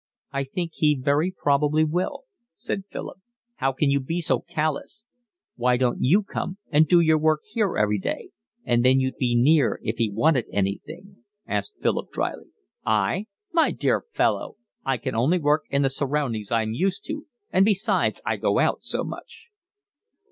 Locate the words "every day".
7.77-8.31